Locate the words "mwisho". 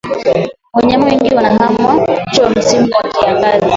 1.95-2.43